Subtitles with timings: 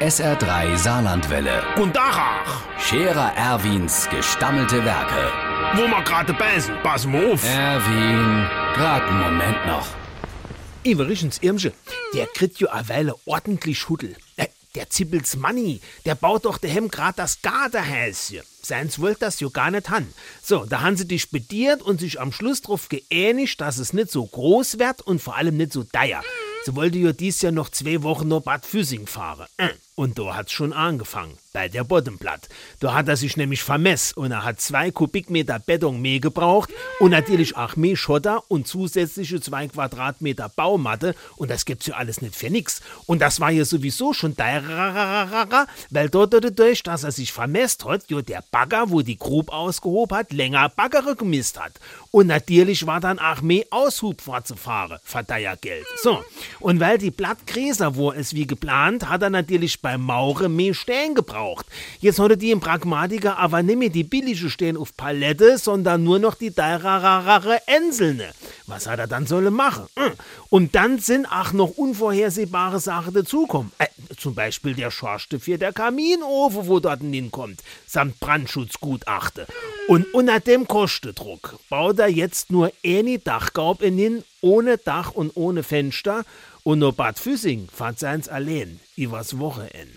[0.00, 1.62] SR3 Saarlandwelle.
[1.76, 5.32] Und Dachach, Scherer Erwins gestammelte Werke.
[5.74, 7.44] wo wir gerade beißen, pass mal auf.
[7.44, 9.86] Erwin, grad einen Moment noch.
[10.84, 11.72] Iverichens Irmsche,
[12.14, 14.14] der kriegt jo a Weile ordentlich Huddel.
[14.36, 18.42] Äh, Der Zippels Manni, der baut doch daheim grad das Gartenhäuschen.
[18.62, 20.06] Seins wollt das jo gar nicht han.
[20.42, 24.12] So, da han sie dich bediert und sich am Schluss drauf geähnigt, dass es nicht
[24.12, 26.22] so groß wird und vor allem nicht so teuer.
[26.64, 29.46] Sie wollte jo dies Jahr noch zwei Wochen nach Bad Füssing fahren.
[29.56, 32.48] Äh, Und da hat's schon angefangen, bei der Boddenplatt.
[32.78, 36.70] Da hat er sich nämlich vermess und er hat zwei Kubikmeter Beton mehr gebraucht
[37.00, 42.22] und natürlich auch mehr Schotter und zusätzliche zwei Quadratmeter Baumatte und das gibt's ja alles
[42.22, 42.80] nicht für nix.
[43.06, 48.04] Und das war ja sowieso schon teurer, weil dort dadurch, dass er sich vermesst hat,
[48.06, 51.72] jo der Bagger, wo die Grub ausgehoben hat, länger Baggere gemisst hat.
[52.12, 54.98] Und natürlich war dann auch mehr Aushub fortzufahren,
[55.60, 55.86] Geld.
[56.00, 56.22] So,
[56.60, 61.14] und weil die Blattgräser wo es wie geplant, hat er natürlich beim Mauren mehr Stellen
[61.14, 61.64] gebraucht.
[62.00, 66.18] Jetzt hatte die im Pragmatiker aber nicht mehr die billige Stellen auf Palette, sondern nur
[66.18, 68.34] noch die teurere Enselne.
[68.66, 69.86] Was hat er dann sollen machen?
[69.96, 70.12] Hm.
[70.50, 73.72] Und dann sind auch noch unvorhersehbare Sachen dazukommen.
[73.78, 73.86] Äh,
[74.18, 79.46] zum Beispiel der Schorste für der Kaminofen, wo dort hinkommt, samt Brandschutzgutachte.
[79.86, 85.34] Und unter dem Kostendruck baut er jetzt nur eine Dachgaub in hin, ohne Dach und
[85.34, 86.26] ohne Fenster.
[86.68, 89.88] Und nur Bad Füssing fand seins allein, übers Wochenende.